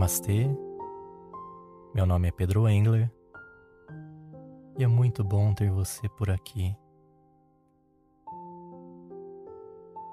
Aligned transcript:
Namastê, 0.00 0.48
meu 1.94 2.06
nome 2.06 2.28
é 2.28 2.30
Pedro 2.30 2.66
Engler 2.66 3.12
e 4.78 4.82
é 4.82 4.86
muito 4.86 5.22
bom 5.22 5.52
ter 5.52 5.70
você 5.70 6.08
por 6.08 6.30
aqui. 6.30 6.74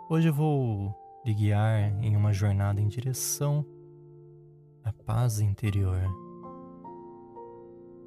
Hoje 0.10 0.28
eu 0.28 0.34
vou 0.34 0.94
lhe 1.26 1.34
guiar 1.34 2.04
em 2.04 2.18
uma 2.18 2.34
jornada 2.34 2.82
em 2.82 2.88
direção 2.90 3.66
à 4.84 4.92
paz 4.92 5.40
interior. 5.40 6.04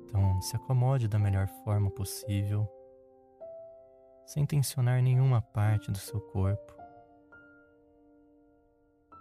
Então, 0.04 0.38
se 0.42 0.54
acomode 0.56 1.08
da 1.08 1.18
melhor 1.18 1.48
forma 1.64 1.90
possível, 1.90 2.68
sem 4.26 4.44
tensionar 4.44 5.02
nenhuma 5.02 5.40
parte 5.40 5.90
do 5.90 5.96
seu 5.96 6.20
corpo. 6.20 6.79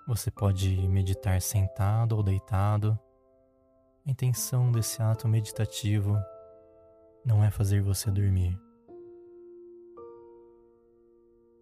Você 0.09 0.31
pode 0.31 0.75
meditar 0.87 1.39
sentado 1.39 2.17
ou 2.17 2.23
deitado. 2.23 2.97
A 4.03 4.09
intenção 4.09 4.71
desse 4.71 4.99
ato 5.03 5.27
meditativo 5.27 6.17
não 7.23 7.43
é 7.43 7.51
fazer 7.51 7.83
você 7.83 8.09
dormir. 8.09 8.59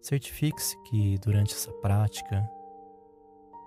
Certifique-se 0.00 0.82
que 0.84 1.18
durante 1.18 1.52
essa 1.52 1.70
prática 1.82 2.42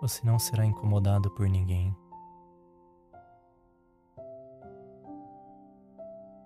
você 0.02 0.26
não 0.26 0.40
será 0.40 0.66
incomodado 0.66 1.30
por 1.36 1.48
ninguém. 1.48 1.96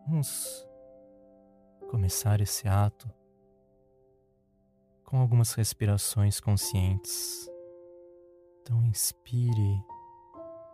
Vamos 0.05 0.67
começar 1.89 2.41
esse 2.41 2.67
ato 2.67 3.09
com 5.05 5.21
algumas 5.21 5.53
respirações 5.53 6.41
conscientes. 6.41 7.54
Então, 8.65 8.83
inspire 8.83 9.85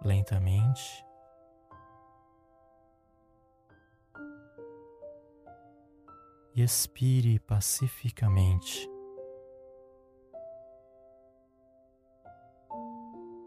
lentamente. 0.01 1.05
E 6.55 6.61
expire 6.61 7.37
pacificamente. 7.39 8.89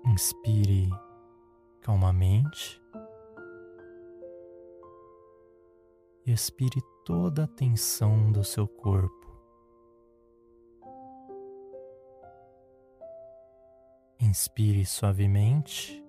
Inspire 0.04 0.90
calmamente 1.80 2.78
e 6.26 6.32
expire 6.32 6.82
toda 7.06 7.44
a 7.44 7.48
tensão 7.48 8.30
do 8.30 8.44
seu 8.44 8.68
corpo. 8.68 9.23
Inspire 14.34 14.84
suavemente 14.84 16.04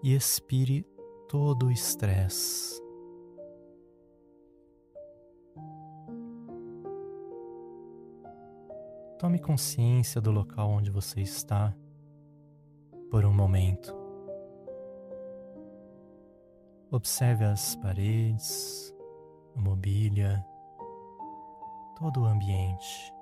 e 0.00 0.14
expire 0.14 0.86
todo 1.28 1.66
o 1.66 1.72
estresse. 1.72 2.80
Tome 9.18 9.40
consciência 9.40 10.20
do 10.20 10.30
local 10.30 10.70
onde 10.70 10.88
você 10.88 11.20
está 11.20 11.76
por 13.10 13.24
um 13.24 13.34
momento. 13.34 13.92
Observe 16.92 17.44
as 17.44 17.74
paredes, 17.74 18.94
a 19.56 19.60
mobília, 19.60 20.46
todo 21.98 22.20
o 22.20 22.24
ambiente. 22.24 23.17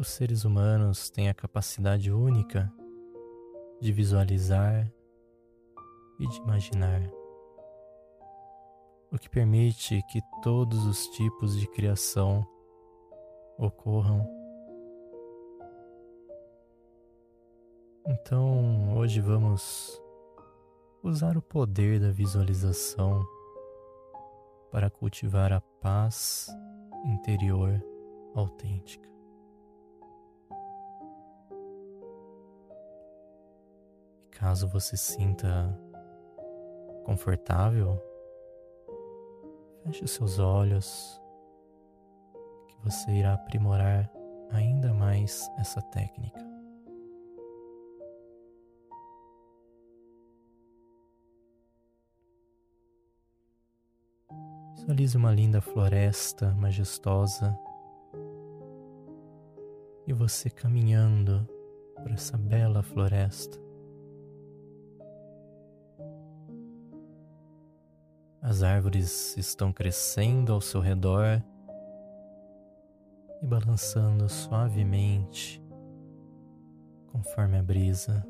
Os 0.00 0.08
seres 0.08 0.46
humanos 0.46 1.10
têm 1.10 1.28
a 1.28 1.34
capacidade 1.34 2.10
única 2.10 2.72
de 3.82 3.92
visualizar 3.92 4.90
e 6.18 6.26
de 6.26 6.38
imaginar, 6.38 7.02
o 9.12 9.18
que 9.18 9.28
permite 9.28 10.02
que 10.10 10.22
todos 10.42 10.86
os 10.86 11.06
tipos 11.08 11.54
de 11.60 11.66
criação 11.66 12.48
ocorram. 13.58 14.26
Então, 18.06 18.96
hoje 18.96 19.20
vamos 19.20 20.02
usar 21.02 21.36
o 21.36 21.42
poder 21.42 22.00
da 22.00 22.10
visualização 22.10 23.22
para 24.72 24.88
cultivar 24.88 25.52
a 25.52 25.60
paz 25.60 26.48
interior 27.04 27.84
autêntica. 28.34 29.19
Caso 34.40 34.66
você 34.66 34.96
sinta 34.96 35.78
confortável, 37.04 38.02
feche 39.84 40.02
os 40.02 40.12
seus 40.12 40.38
olhos, 40.38 41.20
que 42.66 42.74
você 42.82 43.10
irá 43.10 43.34
aprimorar 43.34 44.10
ainda 44.50 44.94
mais 44.94 45.46
essa 45.58 45.82
técnica. 45.82 46.40
Visualize 54.74 55.18
uma 55.18 55.32
linda 55.32 55.60
floresta 55.60 56.54
majestosa 56.54 57.54
e 60.06 60.14
você 60.14 60.48
caminhando 60.48 61.46
por 61.96 62.10
essa 62.10 62.38
bela 62.38 62.82
floresta. 62.82 63.69
As 68.50 68.64
árvores 68.64 69.36
estão 69.36 69.72
crescendo 69.72 70.52
ao 70.52 70.60
seu 70.60 70.80
redor 70.80 71.40
e 73.40 73.46
balançando 73.46 74.28
suavemente 74.28 75.62
conforme 77.12 77.56
a 77.58 77.62
brisa. 77.62 78.26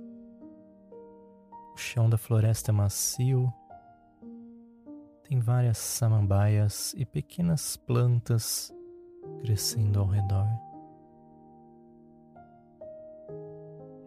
O 1.72 1.76
chão 1.78 2.10
da 2.10 2.18
floresta 2.18 2.70
é 2.70 2.74
macio, 2.74 3.50
tem 5.26 5.40
várias 5.40 5.78
samambaias 5.78 6.92
e 6.98 7.06
pequenas 7.06 7.78
plantas 7.78 8.70
crescendo 9.40 10.00
ao 10.00 10.06
redor. 10.06 10.46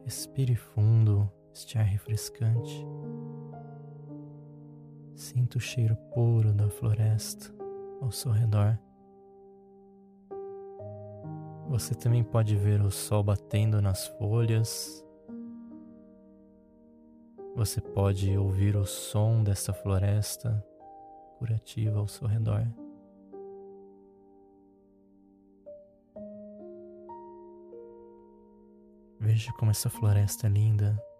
Respire 0.06 0.56
fundo 0.56 1.28
este 1.52 1.80
ar 1.80 1.86
refrescante. 1.86 2.86
Sinta 5.16 5.58
o 5.58 5.62
cheiro 5.62 5.96
puro 6.14 6.52
da 6.52 6.70
floresta 6.70 7.54
ao 8.02 8.12
seu 8.12 8.32
redor. 8.32 8.78
Você 11.70 11.96
também 11.96 12.24
pode 12.24 12.56
ver 12.56 12.82
o 12.82 12.92
sol 12.92 13.24
batendo 13.24 13.82
nas 13.82 14.08
folhas. 14.08 15.04
Você 17.56 17.80
pode 17.80 18.36
ouvir 18.38 18.76
o 18.76 18.86
som 18.86 19.44
dessa 19.44 19.72
floresta 19.72 20.64
curativa 21.38 22.00
ao 22.00 22.08
seu 22.08 22.28
redor. 22.28 22.68
Veja 29.20 29.54
como 29.54 29.72
essa 29.72 29.90
floresta 29.90 30.48
é 30.48 30.50
linda. 30.50 31.13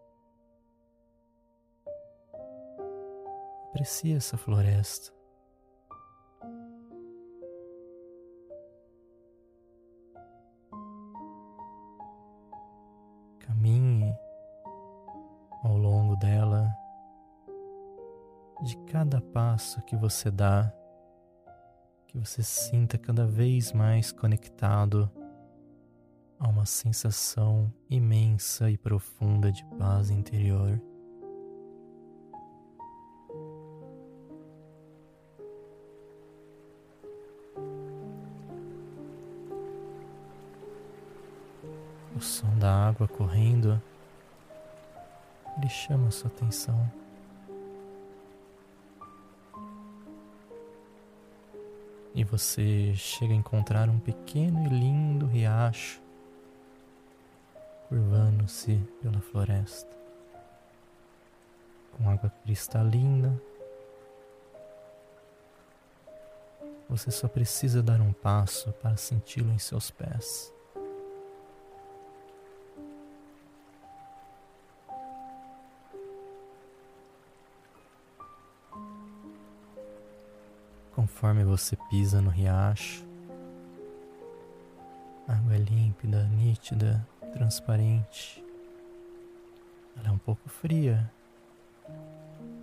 Aprecie 3.84 4.16
essa 4.16 4.38
floresta. 4.38 5.12
Caminhe 13.40 14.16
ao 15.66 15.76
longo 15.78 16.16
dela, 16.16 16.74
de 18.64 18.78
cada 18.86 19.20
passo 19.20 19.82
que 19.82 19.98
você 19.98 20.32
dá, 20.32 20.74
que 22.08 22.18
você 22.18 22.42
sinta 22.42 22.98
cada 22.98 23.28
vez 23.28 23.74
mais 23.74 24.14
conectado 24.14 25.12
a 26.40 26.48
uma 26.48 26.66
sensação 26.66 27.70
imensa 27.90 28.72
e 28.72 28.78
profunda 28.78 29.52
de 29.52 29.66
paz 29.78 30.10
interior. 30.10 30.82
Som 42.24 42.58
da 42.58 42.88
água 42.88 43.08
correndo, 43.08 43.82
ele 45.58 45.70
chama 45.70 46.10
sua 46.10 46.30
atenção. 46.30 46.92
E 52.16 52.24
você 52.24 52.94
chega 52.96 53.34
a 53.34 53.38
encontrar 53.38 53.90
um 53.90 54.00
pequeno 54.00 54.66
e 54.66 54.70
lindo 54.70 55.26
riacho 55.26 56.04
curvando-se 57.94 58.82
pela 59.04 59.20
floresta, 59.22 59.96
com 61.92 62.10
água 62.10 62.32
cristalina. 62.44 63.40
Você 66.90 67.12
só 67.12 67.28
precisa 67.28 67.84
dar 67.84 68.02
um 68.02 68.12
passo 68.12 68.72
para 68.74 68.98
senti-lo 68.98 69.52
em 69.52 69.60
seus 69.60 69.92
pés. 69.92 70.52
Conforme 81.04 81.44
você 81.44 81.76
pisa 81.90 82.22
no 82.22 82.30
riacho, 82.30 83.04
água 85.28 85.54
é 85.54 85.58
límpida, 85.58 86.24
nítida, 86.28 87.06
transparente. 87.34 88.42
Ela 89.98 90.08
é 90.08 90.12
um 90.12 90.18
pouco 90.18 90.48
fria, 90.48 91.12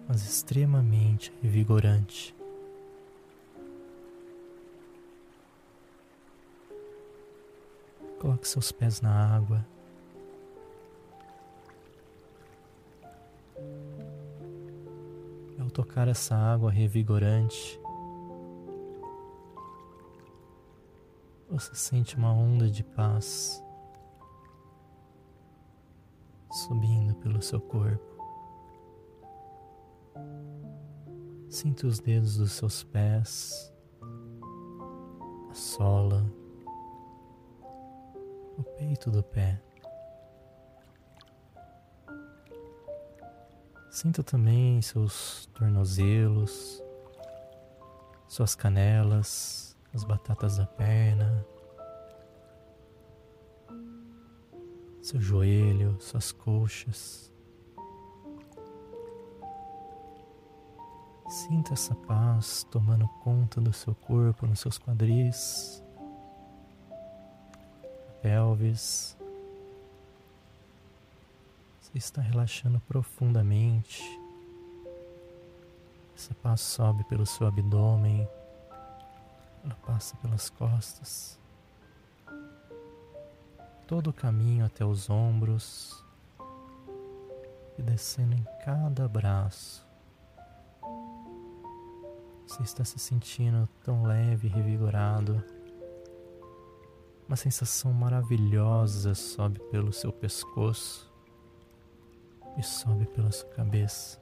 mas 0.09 0.25
extremamente 0.25 1.31
revigorante. 1.43 2.35
Coloque 8.19 8.49
seus 8.49 8.73
pés 8.73 9.03
na 9.03 9.37
água. 9.37 9.67
Ao 15.61 15.69
tocar 15.69 16.09
essa 16.09 16.35
água 16.35 16.71
revigorante, 16.71 17.79
você 21.51 21.75
sente 21.75 22.17
uma 22.17 22.33
onda 22.33 22.71
de 22.71 22.85
paz 22.85 23.61
subindo 26.49 27.13
pelo 27.17 27.43
seu 27.43 27.61
corpo. 27.61 28.09
Sinta 31.49 31.89
os 31.89 31.99
dedos 31.99 32.37
dos 32.37 32.53
seus 32.53 32.85
pés, 32.85 33.73
a 35.51 35.55
sola, 35.55 36.25
o 38.57 38.63
peito 38.63 39.11
do 39.11 39.21
pé. 39.21 39.61
Sinta 43.91 44.23
também 44.23 44.81
seus 44.81 45.47
tornozelos, 45.47 46.81
suas 48.29 48.55
canelas, 48.55 49.70
as 49.93 50.05
batatas 50.05 50.57
da 50.57 50.67
perna, 50.67 51.45
seu 55.03 55.21
joelho, 55.21 55.97
suas 56.01 56.31
coxas. 56.31 57.33
Sinta 61.29 61.75
essa 61.75 61.95
paz 61.95 62.65
tomando 62.71 63.09
conta 63.23 63.61
do 63.61 63.73
seu 63.73 63.95
corpo, 63.95 64.47
nos 64.47 64.61
seus 64.61 64.79
quadris, 64.79 65.83
pelvis. 68.21 69.17
Você 71.81 71.99
está 71.99 72.21
relaxando 72.21 72.81
profundamente. 72.81 74.03
Essa 76.17 76.35
paz 76.35 76.61
sobe 76.61 77.03
pelo 77.05 77.25
seu 77.25 77.47
abdômen, 77.47 78.29
ela 79.65 79.75
passa 79.87 80.17
pelas 80.17 80.49
costas, 80.51 81.39
todo 83.87 84.11
o 84.11 84.13
caminho 84.13 84.65
até 84.65 84.85
os 84.85 85.11
ombros 85.11 86.05
e 87.79 87.83
descendo 87.83 88.35
em 88.35 88.45
cada 88.65 89.09
braço. 89.09 89.87
Você 92.47 92.63
está 92.63 92.85
se 92.85 92.99
sentindo 92.99 93.69
tão 93.85 94.03
leve 94.03 94.49
e 94.49 94.51
revigorado. 94.51 95.43
Uma 97.29 97.37
sensação 97.37 97.93
maravilhosa 97.93 99.15
sobe 99.15 99.61
pelo 99.71 99.93
seu 99.93 100.13
pescoço 100.13 101.13
e 102.59 102.63
sobe 102.63 103.07
pela 103.07 103.31
sua 103.31 103.49
cabeça. 103.51 104.21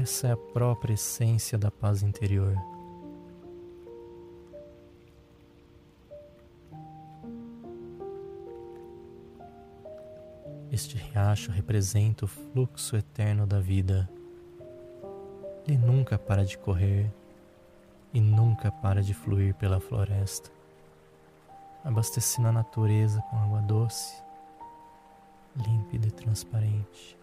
Essa 0.00 0.28
é 0.28 0.32
a 0.32 0.36
própria 0.36 0.94
essência 0.94 1.58
da 1.58 1.70
paz 1.70 2.02
interior. 2.02 2.56
Este 10.72 10.96
riacho 10.96 11.52
representa 11.52 12.24
o 12.24 12.28
fluxo 12.28 12.96
eterno 12.96 13.46
da 13.46 13.60
vida. 13.60 14.08
Ele 15.68 15.76
nunca 15.76 16.18
para 16.18 16.46
de 16.46 16.56
correr 16.56 17.12
e 18.14 18.22
nunca 18.22 18.72
para 18.72 19.02
de 19.02 19.12
fluir 19.12 19.54
pela 19.56 19.80
floresta, 19.80 20.50
abastecendo 21.84 22.48
a 22.48 22.52
natureza 22.52 23.20
com 23.28 23.36
água 23.36 23.60
doce, 23.60 24.14
límpida 25.54 26.08
e 26.08 26.10
transparente. 26.10 27.19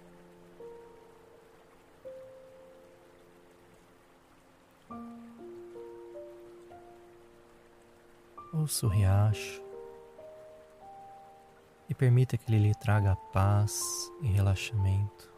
Ouça 8.53 8.85
o 8.85 8.89
riacho 8.89 9.61
e 11.89 11.93
permita 11.93 12.37
que 12.37 12.51
ele 12.51 12.67
lhe 12.67 12.75
traga 12.75 13.15
paz 13.33 13.79
e 14.21 14.27
relaxamento. 14.27 15.36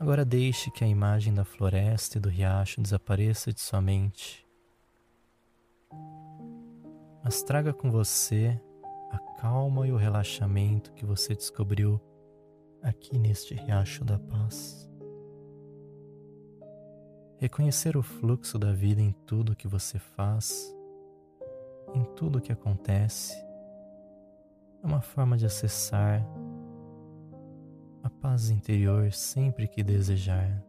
Agora 0.00 0.24
deixe 0.24 0.70
que 0.70 0.84
a 0.84 0.86
imagem 0.86 1.34
da 1.34 1.44
floresta 1.44 2.18
e 2.18 2.20
do 2.20 2.28
riacho 2.28 2.80
desapareça 2.80 3.52
de 3.52 3.60
sua 3.60 3.80
mente. 3.80 4.46
Mas 7.24 7.42
traga 7.42 7.72
com 7.72 7.90
você 7.90 8.60
a 9.10 9.18
calma 9.40 9.88
e 9.88 9.92
o 9.92 9.96
relaxamento 9.96 10.92
que 10.92 11.04
você 11.04 11.34
descobriu 11.34 12.00
aqui 12.80 13.18
neste 13.18 13.54
riacho 13.54 14.04
da 14.04 14.20
paz. 14.20 14.88
Reconhecer 17.38 17.96
o 17.96 18.02
fluxo 18.02 18.56
da 18.56 18.72
vida 18.72 19.00
em 19.00 19.10
tudo 19.26 19.56
que 19.56 19.66
você 19.66 19.98
faz, 19.98 20.72
em 21.92 22.04
tudo 22.14 22.40
que 22.40 22.52
acontece, 22.52 23.34
é 24.82 24.86
uma 24.86 25.00
forma 25.00 25.36
de 25.36 25.44
acessar 25.44 26.24
a 28.02 28.10
paz 28.10 28.50
interior 28.50 29.12
sempre 29.12 29.66
que 29.66 29.82
desejar. 29.82 30.62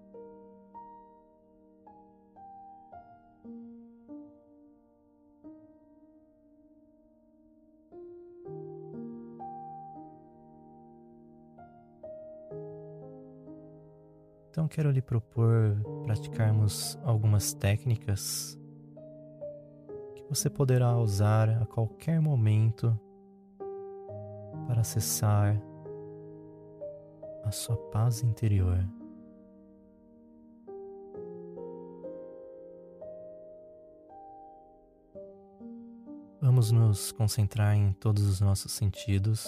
Então, 14.49 14.67
quero 14.67 14.91
lhe 14.91 15.01
propor 15.01 15.81
praticarmos 16.03 16.99
algumas 17.03 17.53
técnicas 17.53 18.57
que 20.15 20.23
você 20.27 20.49
poderá 20.49 20.97
usar 20.97 21.49
a 21.61 21.65
qualquer 21.65 22.19
momento 22.19 22.99
para 24.67 24.81
acessar 24.81 25.57
a 27.49 27.51
sua 27.51 27.75
paz 27.75 28.21
interior. 28.21 28.77
Vamos 36.39 36.71
nos 36.71 37.11
concentrar 37.11 37.75
em 37.75 37.91
todos 37.93 38.23
os 38.23 38.39
nossos 38.39 38.71
sentidos, 38.71 39.47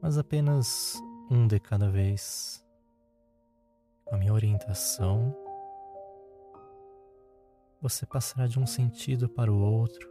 mas 0.00 0.16
apenas 0.16 0.98
um 1.30 1.46
de 1.46 1.60
cada 1.60 1.90
vez. 1.90 2.64
Com 4.06 4.14
a 4.14 4.18
minha 4.18 4.32
orientação, 4.32 5.36
você 7.80 8.06
passará 8.06 8.46
de 8.46 8.58
um 8.58 8.66
sentido 8.66 9.28
para 9.28 9.52
o 9.52 9.60
outro, 9.60 10.10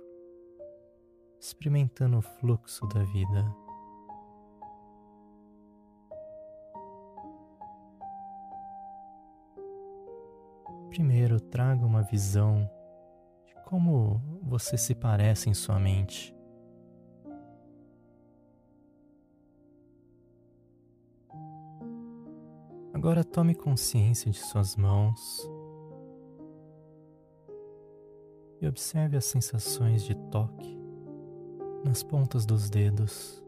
experimentando 1.39 2.19
o 2.19 2.21
fluxo 2.21 2.87
da 2.87 3.03
vida. 3.05 3.68
Primeiro, 10.99 11.39
traga 11.39 11.85
uma 11.85 12.01
visão 12.03 12.69
de 13.45 13.55
como 13.63 14.21
você 14.43 14.77
se 14.77 14.93
parece 14.93 15.49
em 15.49 15.53
sua 15.53 15.79
mente. 15.79 16.35
Agora 22.93 23.23
tome 23.23 23.55
consciência 23.55 24.29
de 24.29 24.39
suas 24.39 24.75
mãos 24.75 25.49
e 28.59 28.67
observe 28.67 29.15
as 29.15 29.23
sensações 29.23 30.03
de 30.03 30.13
toque 30.29 30.77
nas 31.81 32.03
pontas 32.03 32.45
dos 32.45 32.69
dedos. 32.69 33.41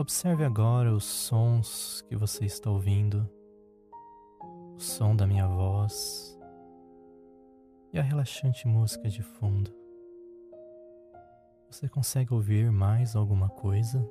Observe 0.00 0.46
agora 0.46 0.90
os 0.94 1.04
sons 1.04 2.02
que 2.08 2.16
você 2.16 2.46
está 2.46 2.70
ouvindo, 2.70 3.28
o 4.74 4.80
som 4.80 5.14
da 5.14 5.26
minha 5.26 5.46
voz 5.46 6.38
e 7.92 7.98
a 7.98 8.02
relaxante 8.02 8.66
música 8.66 9.10
de 9.10 9.22
fundo. 9.22 9.70
Você 11.70 11.86
consegue 11.86 12.32
ouvir 12.32 12.72
mais 12.72 13.14
alguma 13.14 13.50
coisa? 13.50 14.02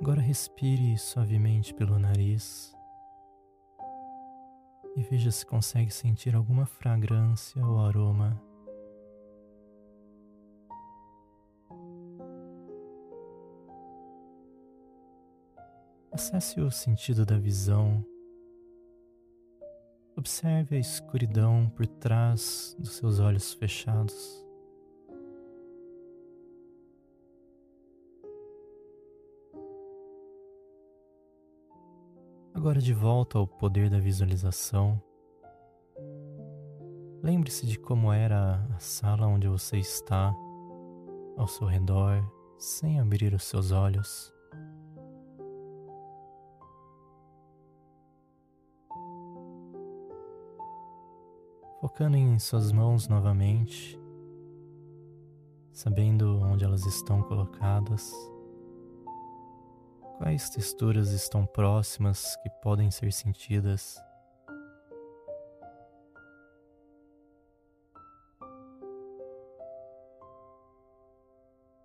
Agora 0.00 0.20
respire 0.20 0.98
suavemente 0.98 1.72
pelo 1.72 1.96
nariz 1.96 2.74
e 5.00 5.02
veja 5.02 5.30
se 5.30 5.46
consegue 5.46 5.90
sentir 5.90 6.36
alguma 6.36 6.66
fragrância 6.66 7.64
ou 7.64 7.80
aroma. 7.80 8.38
Acesse 16.12 16.60
o 16.60 16.70
sentido 16.70 17.24
da 17.24 17.38
visão 17.38 18.04
Observe 20.16 20.76
a 20.76 20.78
escuridão 20.78 21.72
por 21.74 21.86
trás 21.86 22.76
dos 22.78 22.92
seus 22.96 23.20
olhos 23.20 23.54
fechados. 23.54 24.49
Agora, 32.60 32.78
de 32.78 32.92
volta 32.92 33.38
ao 33.38 33.46
poder 33.46 33.88
da 33.88 33.98
visualização, 33.98 35.02
lembre-se 37.22 37.66
de 37.66 37.78
como 37.78 38.12
era 38.12 38.62
a 38.76 38.78
sala 38.78 39.26
onde 39.26 39.48
você 39.48 39.78
está, 39.78 40.30
ao 41.38 41.46
seu 41.46 41.66
redor, 41.66 42.22
sem 42.58 43.00
abrir 43.00 43.32
os 43.32 43.44
seus 43.44 43.72
olhos. 43.72 44.30
focando 51.80 52.18
em 52.18 52.38
suas 52.38 52.72
mãos 52.72 53.08
novamente, 53.08 53.98
sabendo 55.72 56.38
onde 56.40 56.62
elas 56.62 56.84
estão 56.84 57.22
colocadas, 57.22 58.12
quais 60.20 60.50
texturas 60.50 61.12
estão 61.12 61.46
próximas 61.46 62.36
que 62.42 62.50
podem 62.62 62.90
ser 62.90 63.10
sentidas. 63.10 63.96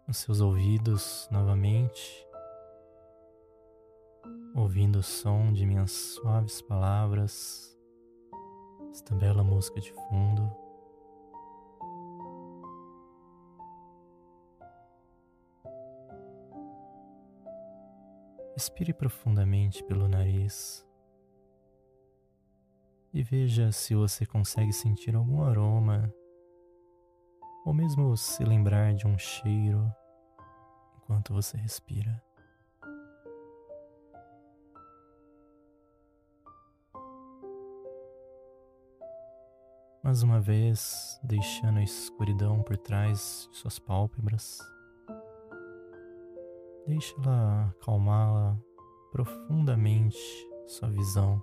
Os 0.05 0.17
seus 0.17 0.41
ouvidos 0.41 1.29
novamente, 1.31 2.27
ouvindo 4.53 4.99
o 4.99 5.03
som 5.03 5.53
de 5.53 5.65
minhas 5.65 5.91
suaves 5.91 6.61
palavras 6.61 7.73
esta 8.91 9.15
bela 9.15 9.45
música 9.45 9.79
de 9.79 9.93
fundo. 9.93 10.64
Respire 18.55 18.93
profundamente 18.93 19.83
pelo 19.83 20.07
nariz 20.07 20.85
e 23.13 23.21
veja 23.21 23.71
se 23.71 23.93
você 23.93 24.25
consegue 24.25 24.74
sentir 24.74 25.15
algum 25.15 25.41
aroma 25.43 26.13
ou 27.65 27.74
mesmo 27.74 28.15
se 28.15 28.43
lembrar 28.43 28.93
de 28.93 29.05
um 29.05 29.17
cheiro 29.17 29.93
enquanto 30.97 31.33
você 31.33 31.57
respira. 31.57 32.24
mais 40.05 40.21
uma 40.21 40.39
vez 40.39 41.19
deixando 41.24 41.79
a 41.79 41.83
escuridão 41.83 42.62
por 42.62 42.77
trás 42.77 43.50
de 43.51 43.57
suas 43.57 43.79
pálpebras. 43.79 44.59
Deixa-la 46.87 47.69
acalmá-la 47.69 48.59
profundamente 49.11 50.17
sua 50.67 50.89
visão. 50.89 51.41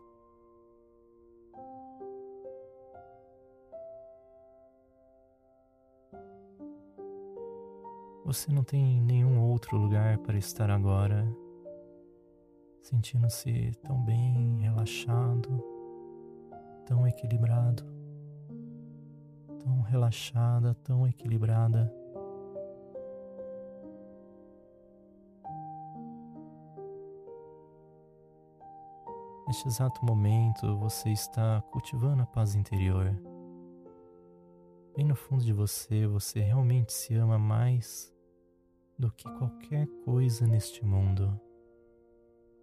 Você 8.24 8.52
não 8.52 8.64
tem 8.64 9.00
nenhum 9.02 9.40
outro 9.42 9.76
lugar 9.76 10.18
para 10.18 10.38
estar 10.38 10.70
agora, 10.70 11.26
sentindo-se 12.80 13.72
tão 13.82 14.02
bem 14.04 14.60
relaxado, 14.60 15.62
tão 16.86 17.06
equilibrado 17.06 17.92
tão 19.62 19.80
relaxada, 19.80 20.74
tão 20.82 21.06
equilibrada. 21.06 21.92
Neste 29.52 29.68
exato 29.68 30.02
momento, 30.02 30.78
você 30.78 31.10
está 31.10 31.60
cultivando 31.70 32.22
a 32.22 32.26
paz 32.26 32.54
interior. 32.54 33.14
Bem 34.96 35.04
no 35.04 35.14
fundo 35.14 35.44
de 35.44 35.52
você, 35.52 36.06
você 36.06 36.40
realmente 36.40 36.90
se 36.90 37.14
ama 37.16 37.38
mais 37.38 38.10
do 38.98 39.12
que 39.12 39.30
qualquer 39.36 39.86
coisa 40.06 40.46
neste 40.46 40.82
mundo. 40.82 41.38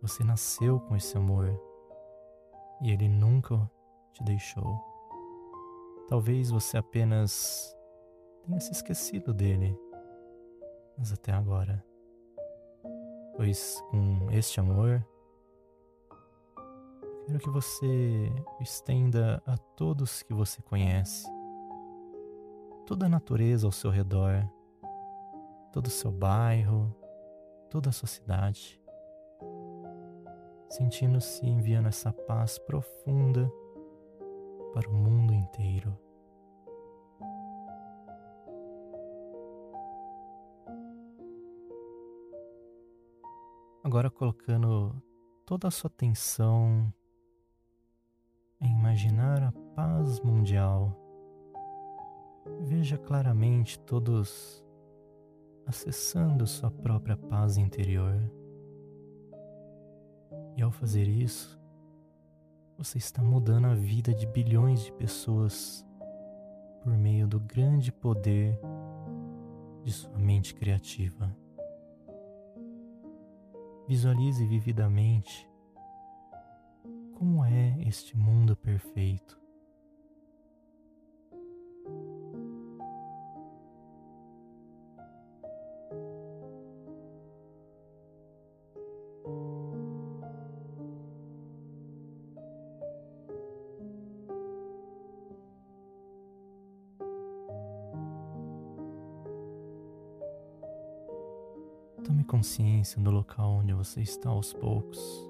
Você 0.02 0.24
nasceu 0.24 0.80
com 0.80 0.96
esse 0.96 1.16
amor 1.16 1.62
e 2.82 2.90
ele 2.90 3.08
nunca 3.08 3.70
te 4.12 4.24
deixou. 4.24 4.84
Talvez 6.08 6.50
você 6.50 6.76
apenas 6.76 7.72
tenha 8.48 8.60
se 8.60 8.72
esquecido 8.72 9.32
dele, 9.32 9.78
mas 10.98 11.14
até 11.14 11.34
agora. 11.34 11.86
Pois 13.36 13.80
com 13.92 14.32
este 14.32 14.60
amor, 14.60 15.06
quero 17.30 17.40
que 17.40 17.50
você 17.52 18.34
estenda 18.60 19.40
a 19.46 19.56
todos 19.56 20.24
que 20.24 20.34
você 20.34 20.64
conhece, 20.64 21.28
toda 22.88 23.06
a 23.06 23.10
natureza 23.10 23.68
ao 23.68 23.72
seu 23.72 23.92
redor, 23.92 24.50
todo 25.72 25.86
o 25.86 25.92
seu 25.92 26.12
bairro, 26.12 26.92
toda 27.70 27.90
a 27.90 27.92
sua 27.92 28.08
cidade, 28.08 28.82
sentindo-se 30.72 31.46
enviando 31.46 31.88
essa 31.88 32.12
paz 32.12 32.58
profunda 32.58 33.48
para 34.74 34.90
o 34.90 34.94
mundo 34.94 35.32
inteiro. 35.32 35.96
Agora 43.84 44.10
colocando 44.10 45.00
toda 45.46 45.68
a 45.68 45.72
sua 45.72 45.90
atenção 45.90 46.92
em 48.62 48.72
imaginar 48.72 49.42
a 49.44 49.52
paz 49.76 50.20
mundial. 50.20 50.96
Veja 52.62 52.98
claramente 52.98 53.80
todos 53.80 54.64
acessando 55.66 56.46
sua 56.46 56.70
própria 56.70 57.16
paz 57.16 57.58
interior. 57.58 58.20
E 60.58 60.62
ao 60.62 60.72
fazer 60.72 61.08
isso, 61.08 61.60
você 62.78 62.98
está 62.98 63.22
mudando 63.22 63.66
a 63.66 63.74
vida 63.74 64.14
de 64.14 64.26
bilhões 64.26 64.84
de 64.84 64.92
pessoas 64.94 65.86
por 66.82 66.98
meio 66.98 67.28
do 67.28 67.40
grande 67.40 67.92
poder 67.92 68.60
de 69.84 69.92
sua 69.92 70.18
mente 70.18 70.54
criativa. 70.54 71.36
Visualize 73.88 74.46
vividamente 74.46 75.49
como 77.20 77.44
é 77.44 77.76
este 77.86 78.16
mundo 78.16 78.56
perfeito. 78.56 79.38
Tome 102.02 102.24
consciência 102.24 103.02
do 103.02 103.12
local 103.12 103.56
onde 103.56 103.74
você 103.74 104.00
está 104.00 104.30
aos 104.30 104.54
poucos. 104.54 105.29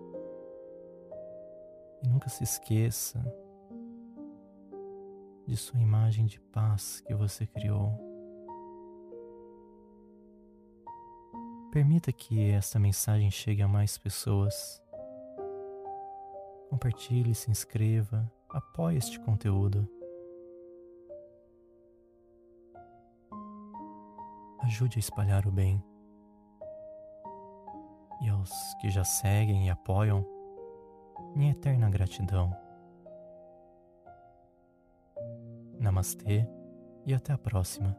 Nunca 2.20 2.28
se 2.32 2.44
esqueça 2.44 3.18
de 5.48 5.56
sua 5.56 5.80
imagem 5.80 6.26
de 6.26 6.38
paz 6.38 7.00
que 7.00 7.16
você 7.16 7.48
criou. 7.48 7.98
Permita 11.72 12.12
que 12.12 12.52
esta 12.52 12.78
mensagem 12.78 13.32
chegue 13.32 13.62
a 13.62 13.70
mais 13.70 13.98
pessoas. 13.98 14.84
Compartilhe, 16.70 17.34
se 17.34 17.50
inscreva, 17.50 18.30
apoie 18.50 18.98
este 18.98 19.18
conteúdo. 19.22 19.90
Ajude 24.64 24.98
a 24.98 25.00
espalhar 25.00 25.48
o 25.48 25.52
bem. 25.52 25.82
E 28.22 28.28
aos 28.28 28.52
que 28.82 28.90
já 28.90 29.06
seguem 29.06 29.68
e 29.68 29.70
apoiam, 29.70 30.39
minha 31.36 31.52
eterna 31.52 31.90
gratidão. 31.90 32.56
Namastê 35.80 36.48
e 37.06 37.14
até 37.14 37.34
a 37.34 37.38
próxima. 37.38 37.96